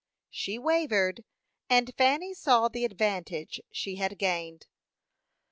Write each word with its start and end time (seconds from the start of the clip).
She 0.31 0.57
wavered, 0.57 1.23
and 1.69 1.93
Fanny 1.95 2.33
saw 2.33 2.69
the 2.69 2.85
advantage 2.85 3.61
she 3.69 3.97
had 3.97 4.17
gained. 4.17 4.65